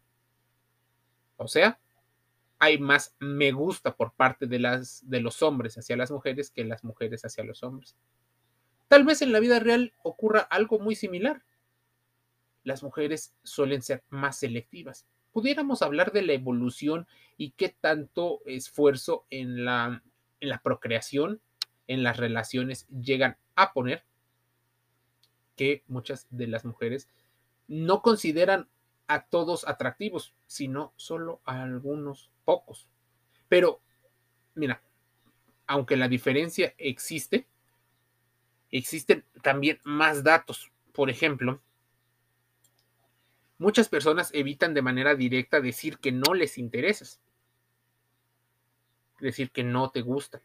O 1.38 1.48
sea, 1.48 1.80
hay 2.60 2.78
más 2.78 3.16
me 3.20 3.52
gusta 3.52 3.96
por 3.96 4.14
parte 4.14 4.46
de, 4.46 4.60
las, 4.60 5.08
de 5.10 5.20
los 5.20 5.42
hombres 5.42 5.78
hacia 5.78 5.98
las 5.98 6.12
mujeres 6.12 6.52
que 6.52 6.64
las 6.64 6.84
mujeres 6.84 7.26
hacia 7.26 7.44
los 7.44 7.64
hombres. 7.64 7.96
Tal 8.88 9.04
vez 9.04 9.22
en 9.22 9.32
la 9.32 9.40
vida 9.40 9.60
real 9.60 9.94
ocurra 10.04 10.42
algo 10.42 10.80
muy 10.80 10.96
similar. 10.96 11.44
Las 12.64 12.84
mujeres 12.84 13.34
suelen 13.44 13.82
ser 13.82 14.04
más 14.10 14.38
selectivas. 14.38 15.08
Pudiéramos 15.34 15.82
hablar 15.82 16.12
de 16.12 16.22
la 16.22 16.34
evolución 16.34 17.08
y 17.36 17.52
qué 17.52 17.70
tanto 17.70 18.42
esfuerzo 18.46 19.26
en 19.30 19.66
la, 19.66 20.04
en 20.40 20.50
la 20.50 20.60
procreación, 20.60 21.42
en 21.88 22.04
las 22.04 22.18
relaciones 22.18 22.88
llegan 22.88 23.38
a 23.56 23.74
poner 23.74 24.06
que 25.56 25.84
muchas 25.88 26.28
de 26.30 26.48
las 26.48 26.66
mujeres 26.66 27.08
no 27.68 28.02
consideran 28.02 28.68
a 29.08 29.26
todos 29.26 29.68
atractivos, 29.68 30.34
sino 30.48 30.94
solo 30.96 31.42
a 31.46 31.64
algunos 31.64 32.32
pocos. 32.44 32.88
Pero, 33.48 33.82
mira, 34.56 34.82
aunque 35.68 35.96
la 35.96 36.08
diferencia 36.08 36.74
existe, 36.78 37.48
existen 38.72 39.24
también 39.42 39.80
más 39.84 40.24
datos. 40.24 40.72
Por 40.92 41.10
ejemplo, 41.10 41.62
muchas 43.58 43.90
personas 43.90 44.32
evitan 44.34 44.74
de 44.74 44.82
manera 44.82 45.16
directa 45.16 45.62
decir 45.62 46.00
que 46.00 46.12
no 46.12 46.34
les 46.34 46.58
interesas, 46.58 47.20
decir 49.20 49.52
que 49.52 49.64
no 49.64 49.92
te 49.92 50.02
gustan. 50.02 50.42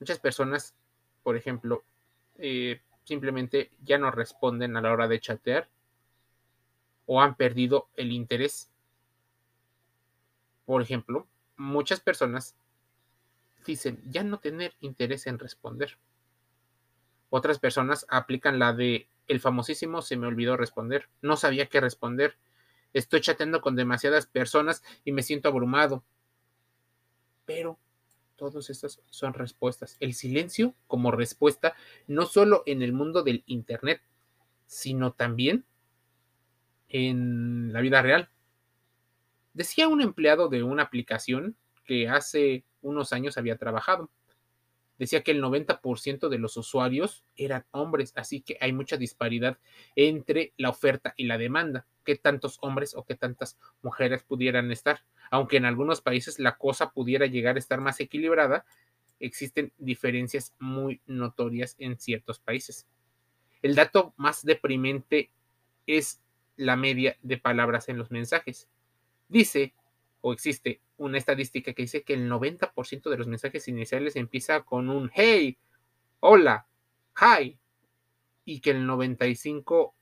Muchas 0.00 0.18
personas 0.18 0.74
por 1.22 1.36
ejemplo, 1.36 1.84
eh, 2.38 2.80
simplemente 3.04 3.70
ya 3.82 3.98
no 3.98 4.10
responden 4.10 4.76
a 4.76 4.80
la 4.80 4.92
hora 4.92 5.08
de 5.08 5.20
chatear 5.20 5.68
o 7.06 7.20
han 7.20 7.34
perdido 7.34 7.88
el 7.96 8.12
interés. 8.12 8.70
Por 10.64 10.82
ejemplo, 10.82 11.26
muchas 11.56 12.00
personas 12.00 12.56
dicen 13.66 14.00
ya 14.10 14.24
no 14.24 14.38
tener 14.38 14.74
interés 14.80 15.26
en 15.26 15.38
responder. 15.38 15.98
Otras 17.30 17.58
personas 17.58 18.06
aplican 18.08 18.58
la 18.58 18.72
de 18.72 19.08
el 19.28 19.40
famosísimo 19.40 20.02
se 20.02 20.16
me 20.16 20.26
olvidó 20.26 20.56
responder, 20.56 21.08
no 21.22 21.36
sabía 21.36 21.66
qué 21.66 21.80
responder, 21.80 22.36
estoy 22.92 23.20
chateando 23.20 23.60
con 23.60 23.76
demasiadas 23.76 24.26
personas 24.26 24.82
y 25.04 25.12
me 25.12 25.22
siento 25.22 25.48
abrumado. 25.48 26.04
Pero 27.46 27.78
Todas 28.42 28.70
estas 28.70 29.00
son 29.08 29.34
respuestas. 29.34 29.96
El 30.00 30.14
silencio 30.14 30.74
como 30.88 31.12
respuesta, 31.12 31.76
no 32.08 32.26
solo 32.26 32.64
en 32.66 32.82
el 32.82 32.92
mundo 32.92 33.22
del 33.22 33.44
Internet, 33.46 34.02
sino 34.66 35.12
también 35.12 35.64
en 36.88 37.72
la 37.72 37.80
vida 37.80 38.02
real. 38.02 38.30
Decía 39.54 39.86
un 39.86 40.00
empleado 40.00 40.48
de 40.48 40.64
una 40.64 40.82
aplicación 40.82 41.54
que 41.84 42.08
hace 42.08 42.64
unos 42.80 43.12
años 43.12 43.38
había 43.38 43.58
trabajado. 43.58 44.10
Decía 44.98 45.22
que 45.22 45.32
el 45.32 45.42
90% 45.42 46.28
de 46.28 46.38
los 46.38 46.56
usuarios 46.56 47.24
eran 47.36 47.64
hombres, 47.70 48.12
así 48.16 48.40
que 48.40 48.56
hay 48.60 48.72
mucha 48.72 48.96
disparidad 48.96 49.58
entre 49.96 50.52
la 50.56 50.70
oferta 50.70 51.14
y 51.16 51.24
la 51.24 51.38
demanda. 51.38 51.86
¿Qué 52.04 52.16
tantos 52.16 52.58
hombres 52.60 52.94
o 52.94 53.04
qué 53.04 53.14
tantas 53.14 53.58
mujeres 53.82 54.22
pudieran 54.22 54.70
estar? 54.70 55.02
aunque 55.32 55.56
en 55.56 55.64
algunos 55.64 56.02
países 56.02 56.38
la 56.38 56.58
cosa 56.58 56.90
pudiera 56.90 57.24
llegar 57.24 57.56
a 57.56 57.58
estar 57.58 57.80
más 57.80 58.00
equilibrada, 58.00 58.66
existen 59.18 59.72
diferencias 59.78 60.54
muy 60.58 61.00
notorias 61.06 61.74
en 61.78 61.98
ciertos 61.98 62.38
países. 62.38 62.86
El 63.62 63.74
dato 63.74 64.12
más 64.18 64.44
deprimente 64.44 65.30
es 65.86 66.20
la 66.56 66.76
media 66.76 67.16
de 67.22 67.38
palabras 67.38 67.88
en 67.88 67.96
los 67.96 68.10
mensajes. 68.10 68.68
Dice, 69.26 69.72
o 70.20 70.34
existe 70.34 70.82
una 71.04 71.18
estadística 71.18 71.72
que 71.72 71.82
dice 71.82 72.02
que 72.02 72.14
el 72.14 72.30
90% 72.30 73.10
de 73.10 73.16
los 73.16 73.26
mensajes 73.26 73.68
iniciales 73.68 74.16
empieza 74.16 74.62
con 74.62 74.88
un 74.88 75.10
hey, 75.14 75.58
hola, 76.20 76.66
hi, 77.20 77.58
y 78.44 78.60
que 78.60 78.70
el 78.70 78.86
95% 78.86 79.92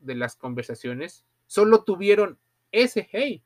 de 0.00 0.14
las 0.14 0.36
conversaciones 0.36 1.24
solo 1.46 1.84
tuvieron 1.84 2.38
ese 2.72 3.08
hey. 3.10 3.42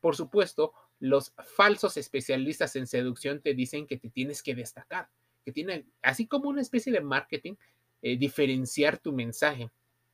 Por 0.00 0.16
supuesto, 0.16 0.72
los 0.98 1.32
falsos 1.56 1.96
especialistas 1.96 2.76
en 2.76 2.86
seducción 2.86 3.40
te 3.40 3.54
dicen 3.54 3.86
que 3.86 3.96
te 3.96 4.10
tienes 4.10 4.42
que 4.42 4.54
destacar, 4.54 5.08
que 5.44 5.52
tienen, 5.52 5.90
así 6.02 6.26
como 6.26 6.48
una 6.48 6.60
especie 6.62 6.92
de 6.92 7.00
marketing, 7.00 7.54
eh, 8.02 8.16
diferenciar 8.16 8.98
tu 8.98 9.12
mensaje. 9.12 9.70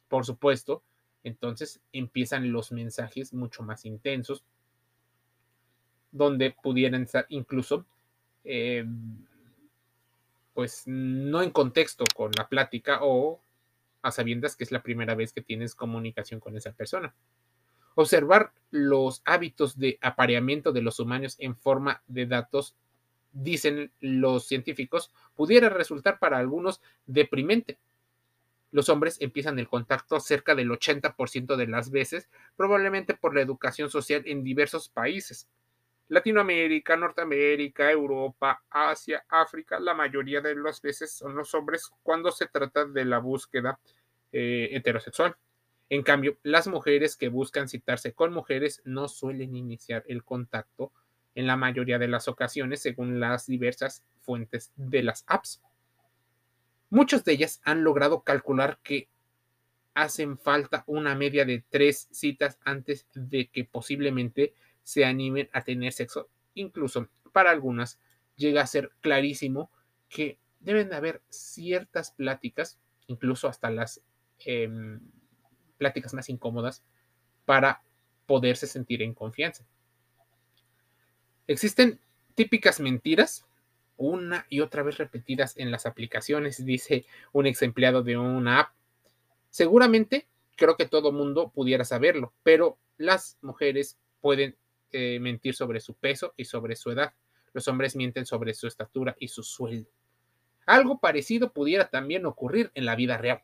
Por 0.08 0.25
supuesto, 0.25 0.82
entonces 1.25 1.80
empiezan 1.92 2.52
los 2.52 2.70
mensajes 2.73 3.32
mucho 3.32 3.62
más 3.62 3.85
intensos, 3.85 4.44
donde 6.16 6.50
pudieran 6.62 7.02
estar 7.02 7.26
incluso, 7.28 7.85
eh, 8.44 8.85
pues 10.54 10.85
no 10.87 11.42
en 11.42 11.50
contexto 11.50 12.04
con 12.14 12.30
la 12.37 12.49
plática 12.49 13.00
o 13.02 13.40
a 14.02 14.11
sabiendas 14.11 14.56
que 14.56 14.64
es 14.64 14.73
la 14.73 14.82
primera 14.82 15.14
vez 15.14 15.32
que 15.32 15.42
tienes 15.42 15.75
comunicación 15.75 16.40
con 16.40 16.56
esa 16.56 16.73
persona. 16.73 17.14
Observar 17.94 18.52
los 18.70 19.23
hábitos 19.25 19.78
de 19.78 19.99
apareamiento 20.00 20.73
de 20.73 20.82
los 20.82 21.00
humanos 21.00 21.37
en 21.38 21.56
forma 21.56 22.02
de 22.06 22.26
datos 22.26 22.75
dicen 23.32 23.90
los 24.00 24.46
científicos, 24.46 25.12
pudiera 25.35 25.68
resultar 25.68 26.18
para 26.18 26.38
algunos 26.38 26.80
deprimente. 27.06 27.78
Los 28.70 28.88
hombres 28.88 29.18
empiezan 29.20 29.58
el 29.58 29.68
contacto 29.68 30.20
cerca 30.20 30.54
del 30.54 30.70
80% 30.70 31.56
de 31.56 31.66
las 31.66 31.90
veces, 31.90 32.28
probablemente 32.56 33.14
por 33.14 33.35
la 33.35 33.42
educación 33.42 33.90
social 33.90 34.23
en 34.26 34.42
diversos 34.42 34.88
países. 34.88 35.49
Latinoamérica, 36.08 36.96
Norteamérica, 36.96 37.90
Europa, 37.90 38.62
Asia, 38.70 39.25
África, 39.28 39.80
la 39.80 39.94
mayoría 39.94 40.40
de 40.40 40.54
las 40.54 40.80
veces 40.80 41.12
son 41.12 41.34
los 41.34 41.52
hombres 41.54 41.90
cuando 42.02 42.30
se 42.30 42.46
trata 42.46 42.84
de 42.84 43.04
la 43.04 43.18
búsqueda 43.18 43.78
eh, 44.32 44.68
heterosexual. 44.72 45.36
En 45.88 46.02
cambio, 46.02 46.38
las 46.42 46.68
mujeres 46.68 47.16
que 47.16 47.28
buscan 47.28 47.68
citarse 47.68 48.12
con 48.12 48.32
mujeres 48.32 48.82
no 48.84 49.08
suelen 49.08 49.56
iniciar 49.56 50.04
el 50.08 50.25
contacto 50.25 50.92
en 51.34 51.46
la 51.46 51.56
mayoría 51.56 51.98
de 51.98 52.08
las 52.08 52.28
ocasiones 52.28 52.82
según 52.82 53.20
las 53.20 53.46
diversas 53.46 54.04
fuentes 54.20 54.72
de 54.76 55.02
las 55.02 55.25
apps. 55.26 55.60
Muchas 56.88 57.25
de 57.25 57.32
ellas 57.32 57.60
han 57.64 57.84
logrado 57.84 58.22
calcular 58.22 58.78
que 58.82 59.08
hacen 59.94 60.38
falta 60.38 60.84
una 60.86 61.14
media 61.14 61.44
de 61.44 61.64
tres 61.68 62.08
citas 62.10 62.58
antes 62.64 63.06
de 63.14 63.48
que 63.48 63.64
posiblemente 63.64 64.54
se 64.87 65.05
animen 65.05 65.50
a 65.52 65.64
tener 65.64 65.93
sexo. 65.93 66.28
Incluso 66.55 67.09
para 67.33 67.50
algunas 67.50 67.99
llega 68.37 68.62
a 68.62 68.69
ser 68.69 68.93
clarísimo 69.00 69.69
que 70.09 70.38
deben 70.61 70.88
de 70.88 70.95
haber 70.95 71.23
ciertas 71.28 72.12
pláticas, 72.12 72.78
incluso 73.09 73.49
hasta 73.49 73.69
las 73.69 74.00
em, 74.38 75.00
pláticas 75.76 76.14
más 76.14 76.28
incómodas, 76.28 76.85
para 77.45 77.83
poderse 78.26 78.69
sentir 78.69 79.02
en 79.02 79.12
confianza. 79.12 79.66
Existen 81.49 81.99
típicas 82.37 82.78
mentiras, 82.78 83.45
una 83.97 84.47
y 84.49 84.61
otra 84.61 84.85
vez 84.85 84.99
repetidas 84.99 85.57
en 85.57 85.73
las 85.73 85.85
aplicaciones, 85.85 86.64
dice 86.64 87.07
un 87.33 87.47
ex 87.47 87.61
empleado 87.62 88.05
de 88.05 88.16
una 88.16 88.61
app. 88.61 88.73
Seguramente 89.50 90.28
creo 90.55 90.76
que 90.76 90.87
todo 90.87 91.11
mundo 91.11 91.49
pudiera 91.49 91.85
saberlo, 91.85 92.33
pero 92.45 92.78
las 92.99 93.37
mujeres 93.43 93.99
pueden 94.21 94.57
eh, 94.93 95.19
mentir 95.21 95.55
sobre 95.55 95.81
su 95.81 95.95
peso 95.95 96.35
y 96.37 96.45
sobre 96.45 96.76
su 96.76 96.90
edad. 96.90 97.12
Los 97.52 97.69
hombres 97.69 97.97
mienten 97.97 98.26
sobre 98.26 98.55
su 98.55 98.66
estatura 98.66 99.16
y 99.19 99.28
su 99.28 99.43
sueldo. 99.43 99.90
Algo 100.66 100.99
parecido 100.99 101.52
pudiera 101.52 101.88
también 101.88 102.26
ocurrir 102.26 102.71
en 102.75 102.85
la 102.85 102.97
vida 102.97 103.16
real. 103.16 103.43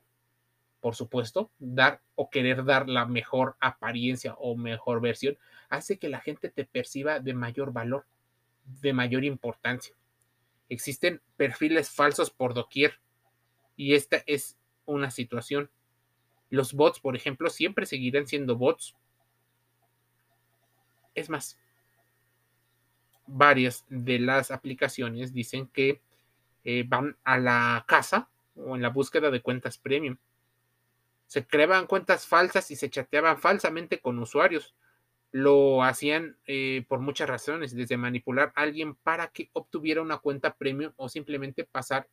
Por 0.81 0.97
supuesto, 0.97 1.51
dar 1.61 2.01
o 2.17 2.29
querer 2.29 2.65
dar 2.65 2.89
la 2.89 3.07
mejor 3.07 3.57
apariencia 3.61 4.35
o 4.35 4.57
mejor 4.57 5.01
versión 5.01 5.39
hace 5.69 5.99
que 5.99 6.09
la 6.09 6.21
gente 6.21 6.51
te 6.51 6.65
perciba 6.65 7.21
de 7.21 7.35
mayor 7.35 7.73
valor, 7.73 8.05
de 8.81 8.93
mayor 8.93 9.25
importancia. 9.25 9.95
Existen 10.69 11.21
perfiles 11.37 11.91
falsos 11.91 12.31
por 12.31 12.55
doquier 12.55 12.99
y 13.77 13.95
esta 13.95 14.23
es 14.27 14.59
una 14.85 15.11
situación. 15.11 15.71
Los 16.51 16.75
bots, 16.75 16.99
por 16.99 17.15
ejemplo, 17.17 17.49
siempre 17.51 17.87
seguirán 17.87 18.27
siendo 18.27 18.57
bots 18.57 18.97
es 21.15 21.31
más, 21.31 21.59
varias 23.27 23.85
de 23.89 24.19
las 24.19 24.51
aplicaciones 24.51 25.33
dicen 25.33 25.69
que 25.69 26.01
eh, 26.65 26.85
van 26.87 27.17
a 27.25 27.39
la 27.39 27.85
casa 27.89 28.29
o 28.57 28.77
en 28.77 28.83
la 28.83 28.91
búsqueda 28.91 29.31
de 29.31 29.43
cuentas 29.43 29.79
premium. 29.79 30.17
Se 31.27 31.47
creaban 31.47 31.87
cuentas 31.87 32.27
falsas 32.27 32.71
y 32.71 32.77
se 32.77 32.91
chateaban 32.91 33.39
falsamente 33.39 34.01
con 34.01 34.19
usuarios. 34.19 34.75
Lo 35.31 35.83
hacían 35.83 36.37
eh, 36.47 36.85
por 36.89 37.01
muchas 37.01 37.29
razones, 37.29 37.75
desde 37.75 37.97
manipular 37.97 38.53
a 38.55 38.63
alguien 38.63 38.95
para 38.97 39.29
que 39.29 39.49
obtuviera 39.55 40.03
una 40.03 40.19
cuenta 40.19 40.55
premium 40.55 40.93
o 40.97 41.09
simplemente 41.09 41.65
pasar 41.65 42.07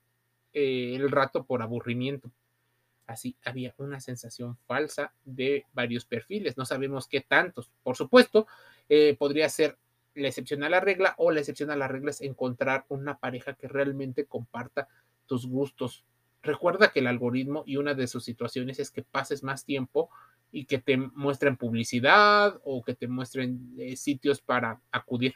eh, 0.54 0.94
el 0.96 1.12
rato 1.12 1.44
por 1.44 1.62
aburrimiento. 1.62 2.32
Así 3.08 3.36
había 3.44 3.74
una 3.78 4.00
sensación 4.00 4.58
falsa 4.68 5.14
de 5.26 5.66
varios 5.74 6.06
perfiles. 6.06 6.58
No 6.58 6.66
sabemos 6.66 7.08
qué 7.08 7.22
tantos. 7.22 7.72
Por 7.84 7.98
supuesto, 7.98 8.48
eh, 8.90 9.16
podría 9.18 9.48
ser 9.50 9.78
la 10.16 10.28
excepción 10.28 10.64
a 10.64 10.70
la 10.70 10.80
regla 10.80 11.16
o 11.18 11.32
la 11.32 11.40
excepción 11.40 11.72
a 11.72 11.76
la 11.76 11.88
regla 11.88 12.12
es 12.12 12.22
encontrar 12.22 12.86
una 12.90 13.20
pareja 13.20 13.54
que 13.54 13.68
realmente 13.68 14.26
comparta 14.26 14.88
tus 15.28 15.48
gustos. 15.48 16.04
Recuerda 16.42 16.92
que 16.92 17.00
el 17.00 17.08
algoritmo 17.08 17.64
y 17.66 17.78
una 17.78 17.94
de 17.94 18.08
sus 18.08 18.24
situaciones 18.24 18.80
es 18.80 18.92
que 18.92 19.04
pases 19.04 19.44
más 19.44 19.66
tiempo 19.66 20.10
y 20.52 20.66
que 20.66 20.80
te 20.80 20.98
muestren 20.98 21.58
publicidad 21.58 22.60
o 22.64 22.84
que 22.84 22.96
te 22.96 23.08
muestren 23.08 23.74
eh, 23.78 23.96
sitios 23.96 24.42
para 24.42 24.82
acudir. 24.92 25.36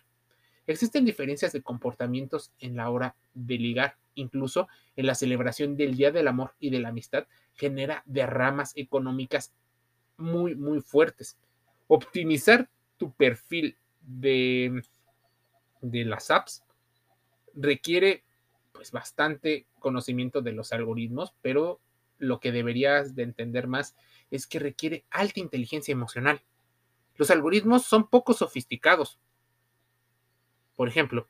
Existen 0.66 1.06
diferencias 1.06 1.52
de 1.52 1.62
comportamientos 1.62 2.52
en 2.60 2.78
la 2.78 2.90
hora 2.90 3.16
de 3.34 3.58
ligar, 3.58 3.98
incluso 4.16 4.68
en 4.96 5.08
la 5.08 5.16
celebración 5.16 5.76
del 5.76 5.96
Día 5.96 6.12
del 6.12 6.28
Amor 6.28 6.56
y 6.60 6.70
de 6.70 6.80
la 6.80 6.90
Amistad 6.90 7.28
genera 7.54 8.02
derramas 8.06 8.72
económicas 8.76 9.54
muy, 10.18 10.56
muy 10.56 10.80
fuertes. 10.80 11.38
Optimizar 11.88 12.70
tu 13.04 13.12
perfil 13.12 13.76
de, 14.02 14.82
de 15.82 16.06
las 16.06 16.32
apps 16.32 16.64
requiere 17.54 18.24
pues 18.72 18.94
bastante 18.94 19.68
conocimiento 19.80 20.42
de 20.42 20.54
los 20.54 20.72
algoritmos, 20.72 21.34
pero 21.42 21.82
lo 22.18 22.40
que 22.40 22.54
deberías 22.54 23.14
de 23.14 23.24
entender 23.24 23.68
más 23.68 23.98
es 24.32 24.48
que 24.48 24.60
requiere 24.60 25.04
alta 25.10 25.42
inteligencia 25.42 25.92
emocional. 25.92 26.42
Los 27.18 27.30
algoritmos 27.30 27.84
son 27.84 28.08
poco 28.08 28.34
sofisticados, 28.34 29.20
por 30.78 30.88
ejemplo, 30.88 31.28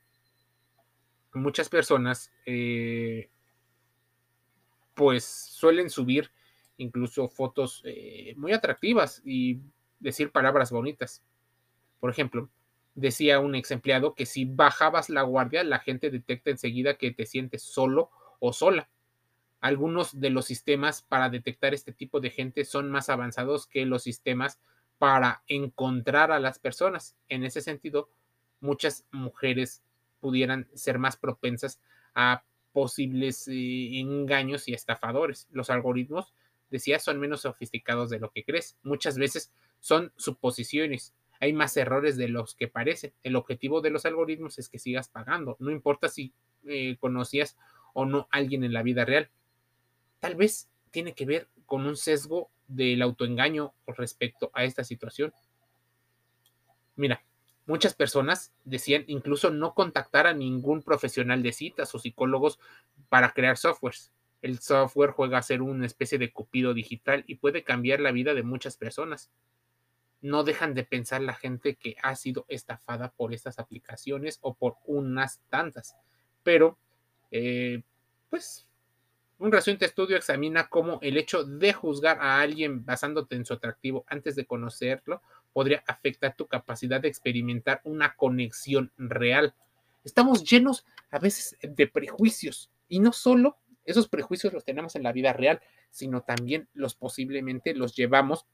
muchas 1.32 1.68
personas 1.68 2.30
eh, 2.46 3.30
pues 4.94 5.24
suelen 5.24 5.90
subir 5.90 6.30
incluso 6.76 7.28
fotos 7.28 7.82
eh, 7.84 8.34
muy 8.36 8.52
atractivas 8.52 9.20
y 9.24 9.58
decir 9.98 10.30
palabras 10.30 10.70
bonitas. 10.70 11.24
Por 12.04 12.10
ejemplo, 12.10 12.50
decía 12.94 13.40
un 13.40 13.54
ex 13.54 13.70
empleado 13.70 14.14
que 14.14 14.26
si 14.26 14.44
bajabas 14.44 15.08
la 15.08 15.22
guardia, 15.22 15.64
la 15.64 15.78
gente 15.78 16.10
detecta 16.10 16.50
enseguida 16.50 16.98
que 16.98 17.12
te 17.12 17.24
sientes 17.24 17.62
solo 17.62 18.10
o 18.40 18.52
sola. 18.52 18.90
Algunos 19.62 20.20
de 20.20 20.28
los 20.28 20.44
sistemas 20.44 21.00
para 21.00 21.30
detectar 21.30 21.72
este 21.72 21.92
tipo 21.94 22.20
de 22.20 22.28
gente 22.28 22.66
son 22.66 22.90
más 22.90 23.08
avanzados 23.08 23.66
que 23.66 23.86
los 23.86 24.02
sistemas 24.02 24.60
para 24.98 25.44
encontrar 25.46 26.30
a 26.30 26.40
las 26.40 26.58
personas. 26.58 27.16
En 27.30 27.42
ese 27.42 27.62
sentido, 27.62 28.10
muchas 28.60 29.06
mujeres 29.10 29.82
pudieran 30.20 30.68
ser 30.74 30.98
más 30.98 31.16
propensas 31.16 31.80
a 32.14 32.44
posibles 32.72 33.48
eh, 33.48 33.98
engaños 33.98 34.68
y 34.68 34.74
estafadores. 34.74 35.48
Los 35.52 35.70
algoritmos, 35.70 36.34
decía, 36.68 36.98
son 36.98 37.18
menos 37.18 37.40
sofisticados 37.40 38.10
de 38.10 38.18
lo 38.18 38.30
que 38.30 38.44
crees. 38.44 38.76
Muchas 38.82 39.16
veces 39.16 39.54
son 39.80 40.12
suposiciones. 40.16 41.14
Hay 41.40 41.52
más 41.52 41.76
errores 41.76 42.16
de 42.16 42.28
los 42.28 42.54
que 42.54 42.68
parecen. 42.68 43.12
El 43.22 43.36
objetivo 43.36 43.80
de 43.80 43.90
los 43.90 44.04
algoritmos 44.06 44.58
es 44.58 44.68
que 44.68 44.78
sigas 44.78 45.08
pagando. 45.08 45.56
No 45.58 45.70
importa 45.70 46.08
si 46.08 46.32
eh, 46.64 46.96
conocías 46.98 47.56
o 47.92 48.04
no 48.04 48.28
a 48.30 48.38
alguien 48.38 48.64
en 48.64 48.72
la 48.72 48.82
vida 48.82 49.04
real. 49.04 49.30
Tal 50.20 50.34
vez 50.36 50.68
tiene 50.90 51.14
que 51.14 51.26
ver 51.26 51.48
con 51.66 51.86
un 51.86 51.96
sesgo 51.96 52.50
del 52.66 53.02
autoengaño 53.02 53.74
respecto 53.86 54.50
a 54.54 54.64
esta 54.64 54.84
situación. 54.84 55.32
Mira, 56.96 57.22
Muchas 57.66 57.94
personas 57.94 58.52
decían 58.64 59.04
incluso 59.06 59.50
no 59.50 59.74
contactar 59.74 60.26
a 60.26 60.34
ningún 60.34 60.82
profesional 60.82 61.42
de 61.42 61.52
citas 61.52 61.94
o 61.94 61.98
psicólogos 61.98 62.58
para 63.08 63.32
crear 63.32 63.56
softwares. 63.56 64.12
El 64.42 64.58
software 64.58 65.12
juega 65.12 65.38
a 65.38 65.42
ser 65.42 65.62
una 65.62 65.86
especie 65.86 66.18
de 66.18 66.30
cupido 66.30 66.74
digital 66.74 67.24
y 67.26 67.36
puede 67.36 67.64
cambiar 67.64 68.00
la 68.00 68.12
vida 68.12 68.34
de 68.34 68.42
muchas 68.42 68.76
personas. 68.76 69.30
No 70.24 70.42
dejan 70.42 70.72
de 70.72 70.84
pensar 70.84 71.20
la 71.20 71.34
gente 71.34 71.74
que 71.74 71.96
ha 72.02 72.16
sido 72.16 72.46
estafada 72.48 73.10
por 73.10 73.34
estas 73.34 73.58
aplicaciones 73.58 74.38
o 74.40 74.54
por 74.54 74.76
unas 74.86 75.42
tantas. 75.50 75.96
Pero, 76.42 76.78
eh, 77.30 77.82
pues, 78.30 78.66
un 79.38 79.52
reciente 79.52 79.84
estudio 79.84 80.16
examina 80.16 80.70
cómo 80.70 80.98
el 81.02 81.18
hecho 81.18 81.44
de 81.44 81.74
juzgar 81.74 82.20
a 82.22 82.40
alguien 82.40 82.86
basándote 82.86 83.36
en 83.36 83.44
su 83.44 83.52
atractivo 83.52 84.06
antes 84.08 84.34
de 84.34 84.46
conocerlo 84.46 85.20
podría 85.52 85.84
afectar 85.86 86.34
tu 86.34 86.46
capacidad 86.46 87.02
de 87.02 87.08
experimentar 87.08 87.82
una 87.84 88.16
conexión 88.16 88.92
real. 88.96 89.54
Estamos 90.04 90.42
llenos 90.42 90.86
a 91.10 91.18
veces 91.18 91.58
de 91.60 91.86
prejuicios 91.86 92.70
y 92.88 93.00
no 93.00 93.12
solo 93.12 93.58
esos 93.84 94.08
prejuicios 94.08 94.54
los 94.54 94.64
tenemos 94.64 94.96
en 94.96 95.02
la 95.02 95.12
vida 95.12 95.34
real, 95.34 95.60
sino 95.90 96.22
también 96.22 96.66
los 96.72 96.94
posiblemente 96.94 97.74
los 97.74 97.94
llevamos 97.94 98.46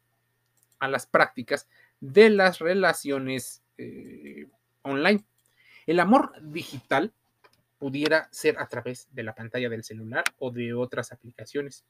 a 0.80 0.88
las 0.88 1.06
prácticas 1.06 1.68
de 2.00 2.30
las 2.30 2.58
relaciones 2.58 3.62
eh, 3.78 4.48
online. 4.82 5.24
El 5.86 6.00
amor 6.00 6.32
digital 6.42 7.12
pudiera 7.78 8.28
ser 8.30 8.58
a 8.58 8.68
través 8.68 9.08
de 9.12 9.22
la 9.22 9.34
pantalla 9.34 9.68
del 9.68 9.84
celular 9.84 10.24
o 10.38 10.50
de 10.50 10.74
otras 10.74 11.12
aplicaciones. 11.12 11.84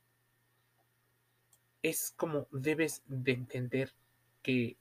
Es 1.82 2.12
como 2.16 2.46
debes 2.52 3.02
de 3.06 3.32
entender 3.32 3.92
que 4.42 4.76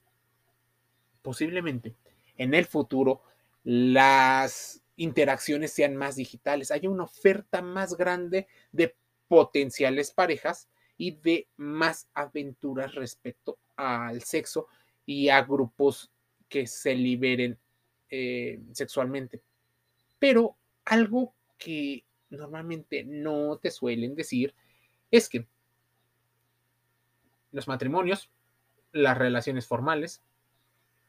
posiblemente 1.22 1.94
en 2.36 2.54
el 2.54 2.66
futuro 2.66 3.22
las 3.64 4.82
interacciones 4.96 5.72
sean 5.72 5.96
más 5.96 6.16
digitales, 6.16 6.70
haya 6.70 6.90
una 6.90 7.04
oferta 7.04 7.62
más 7.62 7.96
grande 7.96 8.46
de 8.72 8.94
potenciales 9.28 10.12
parejas 10.12 10.68
y 11.00 11.12
de 11.12 11.48
más 11.56 12.10
aventuras 12.12 12.94
respecto 12.94 13.56
al 13.74 14.20
sexo 14.20 14.66
y 15.06 15.30
a 15.30 15.40
grupos 15.40 16.10
que 16.46 16.66
se 16.66 16.94
liberen 16.94 17.58
eh, 18.10 18.60
sexualmente. 18.72 19.40
Pero 20.18 20.58
algo 20.84 21.32
que 21.56 22.04
normalmente 22.28 23.02
no 23.02 23.56
te 23.56 23.70
suelen 23.70 24.14
decir 24.14 24.54
es 25.10 25.30
que 25.30 25.46
los 27.50 27.66
matrimonios, 27.66 28.28
las 28.92 29.16
relaciones 29.16 29.66
formales, 29.66 30.20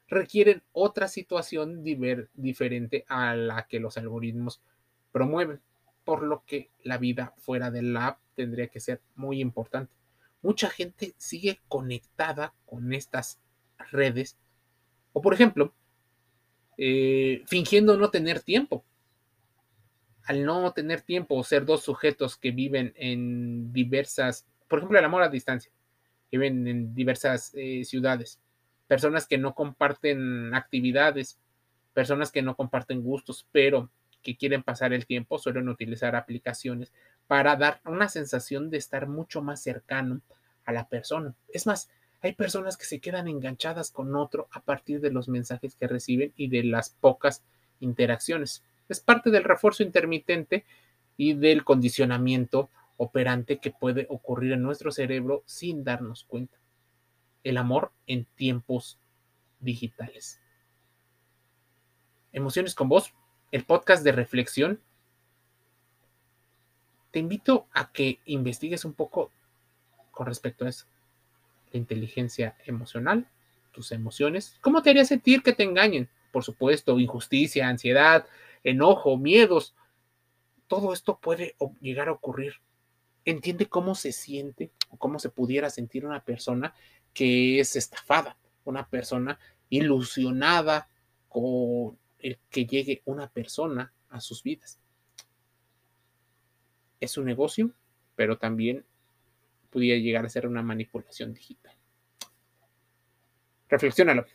requieren 0.08 0.64
otra 0.72 1.10
situación 1.10 1.84
diferente 1.84 3.04
a 3.10 3.36
la 3.36 3.68
que 3.68 3.82
los 3.82 3.98
algoritmos 3.98 4.62
promueven, 5.12 5.60
por 6.06 6.24
lo 6.24 6.46
que 6.46 6.70
la 6.82 6.98
vida 6.98 7.34
fuera 7.40 7.72
de 7.72 7.82
la 7.82 8.08
app 8.08 8.20
tendría 8.42 8.68
que 8.68 8.80
ser 8.80 9.02
muy 9.16 9.40
importante. 9.40 9.94
Mucha 10.42 10.70
gente 10.70 11.14
sigue 11.18 11.60
conectada 11.68 12.54
con 12.66 12.94
estas 12.94 13.40
redes, 13.92 14.38
o 15.14 15.22
por 15.22 15.34
ejemplo, 15.34 15.74
eh, 16.78 17.44
fingiendo 17.46 17.98
no 17.98 18.10
tener 18.10 18.40
tiempo. 18.42 18.84
Al 20.24 20.46
no 20.46 20.72
tener 20.74 21.02
tiempo 21.02 21.36
o 21.36 21.44
ser 21.44 21.66
dos 21.66 21.84
sujetos 21.84 22.38
que 22.38 22.52
viven 22.52 22.94
en 22.96 23.72
diversas, 23.72 24.48
por 24.68 24.80
ejemplo, 24.80 24.98
el 24.98 25.06
amor 25.06 25.24
a 25.24 25.30
distancia, 25.30 25.72
viven 26.32 26.68
en 26.68 26.96
diversas 26.96 27.52
eh, 27.56 27.84
ciudades 27.84 28.40
personas 28.88 29.26
que 29.26 29.38
no 29.38 29.56
comparten 29.56 30.54
actividades, 30.54 31.40
personas 31.94 32.30
que 32.30 32.42
no 32.42 32.58
comparten 32.58 33.02
gustos, 33.02 33.48
pero 33.54 33.90
que 34.22 34.36
quieren 34.36 34.64
pasar 34.64 34.92
el 34.92 35.06
tiempo, 35.06 35.38
suelen 35.38 35.70
utilizar 35.70 36.14
aplicaciones 36.14 36.92
para 37.32 37.56
dar 37.56 37.80
una 37.86 38.10
sensación 38.10 38.70
de 38.70 38.78
estar 38.78 39.08
mucho 39.08 39.42
más 39.42 39.64
cercano 39.64 40.20
a 40.66 40.74
la 40.74 40.90
persona. 40.90 41.34
Es 41.48 41.66
más, 41.66 41.90
hay 42.20 42.34
personas 42.34 42.76
que 42.76 42.84
se 42.84 43.00
quedan 43.00 43.30
enganchadas 43.30 43.90
con 43.90 44.18
otro 44.18 44.50
a 44.52 44.60
partir 44.60 45.00
de 45.00 45.12
los 45.12 45.30
mensajes 45.30 45.76
que 45.76 45.88
reciben 45.88 46.34
y 46.36 46.50
de 46.50 46.66
las 46.66 46.90
pocas 46.90 47.42
interacciones. 47.80 48.66
Es 48.90 49.00
parte 49.00 49.32
del 49.32 49.46
refuerzo 49.46 49.82
intermitente 49.82 50.66
y 51.16 51.32
del 51.32 51.64
condicionamiento 51.64 52.70
operante 52.98 53.60
que 53.60 53.72
puede 53.72 54.08
ocurrir 54.10 54.52
en 54.52 54.64
nuestro 54.64 54.92
cerebro 54.92 55.44
sin 55.46 55.86
darnos 55.86 56.26
cuenta 56.26 56.58
el 57.46 57.56
amor 57.56 57.94
en 58.08 58.26
tiempos 58.36 59.00
digitales. 59.62 60.42
Emociones 62.34 62.76
con 62.76 62.90
vos, 62.90 63.14
el 63.54 63.64
podcast 63.64 64.04
de 64.04 64.12
reflexión. 64.12 64.82
Te 67.12 67.20
invito 67.20 67.68
a 67.74 67.92
que 67.92 68.20
investigues 68.26 68.86
un 68.86 68.94
poco 68.94 69.32
con 70.12 70.26
respecto 70.26 70.66
a 70.66 70.70
eso. 70.70 70.86
La 71.72 71.80
inteligencia 71.80 72.56
emocional, 72.66 73.28
tus 73.72 73.92
emociones. 73.92 74.58
¿Cómo 74.62 74.82
te 74.82 74.90
haría 74.90 75.06
sentir 75.06 75.44
que 75.44 75.54
te 75.54 75.64
engañen? 75.64 76.10
Por 76.32 76.44
supuesto, 76.44 77.00
injusticia, 77.00 77.68
ansiedad, 77.68 78.26
enojo, 78.64 79.18
miedos. 79.18 79.76
Todo 80.68 80.94
esto 80.94 81.18
puede 81.18 81.56
llegar 81.82 82.08
a 82.08 82.14
ocurrir. 82.14 82.56
Entiende 83.26 83.68
cómo 83.68 83.94
se 83.96 84.12
siente 84.14 84.72
o 84.90 84.98
cómo 84.98 85.20
se 85.20 85.30
pudiera 85.30 85.70
sentir 85.70 86.06
una 86.06 86.24
persona 86.24 86.74
que 87.14 87.60
es 87.60 87.76
estafada, 87.76 88.38
una 88.64 88.88
persona 88.88 89.38
ilusionada 89.70 90.88
con 91.28 91.98
el 92.20 92.40
que 92.50 92.66
llegue 92.66 93.02
una 93.06 93.28
persona 93.30 93.94
a 94.10 94.20
sus 94.22 94.44
vidas. 94.44 94.81
Es 97.02 97.18
un 97.18 97.26
negocio, 97.26 97.74
pero 98.16 98.38
también 98.38 98.86
pudiera 99.70 100.00
llegar 100.00 100.26
a 100.26 100.30
ser 100.30 100.48
una 100.48 100.62
manipulación 100.62 101.34
digital. 101.34 101.76
Reflexiónalo. 103.68 104.26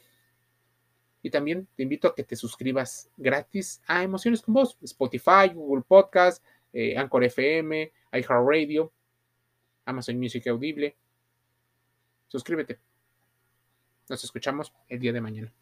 Y 1.22 1.30
también 1.30 1.66
te 1.74 1.82
invito 1.82 2.08
a 2.08 2.14
que 2.14 2.24
te 2.24 2.36
suscribas 2.36 3.10
gratis 3.16 3.80
a 3.86 4.02
Emociones 4.02 4.42
con 4.42 4.52
Vos, 4.52 4.76
Spotify, 4.82 5.48
Google 5.54 5.84
Podcast, 5.88 6.44
eh, 6.74 6.98
Anchor 6.98 7.24
FM, 7.24 7.90
iHeartRadio, 8.12 8.92
Amazon 9.86 10.18
Music 10.18 10.46
Audible 10.48 10.94
suscríbete. 12.28 12.78
Nos 14.08 14.22
escuchamos 14.22 14.72
el 14.88 15.00
día 15.00 15.12
de 15.12 15.20
mañana. 15.20 15.52